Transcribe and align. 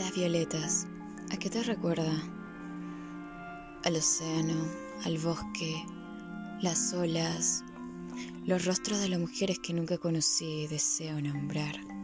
las 0.00 0.14
violetas, 0.14 0.86
¿a 1.30 1.36
qué 1.36 1.50
te 1.50 1.62
recuerda? 1.62 2.10
Al 3.84 3.96
océano, 3.96 4.54
al 5.04 5.18
bosque, 5.18 5.84
las 6.62 6.94
olas, 6.94 7.62
los 8.46 8.64
rostros 8.64 8.98
de 9.00 9.10
las 9.10 9.20
mujeres 9.20 9.58
que 9.58 9.74
nunca 9.74 9.98
conocí 9.98 10.62
y 10.62 10.66
deseo 10.68 11.20
nombrar. 11.20 11.99